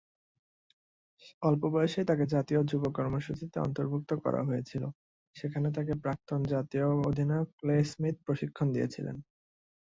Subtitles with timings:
[1.41, 4.83] অল্প বয়সেই তাকে জাতীয় যুব কর্মসূচিতে অন্তর্ভুক্ত করা হয়েছিল,
[5.35, 9.15] যেখানে তাকে প্রাক্তন জাতীয় অধিনায়ক ক্লে স্মিথ প্রশিক্ষণ দিয়েছিলেন।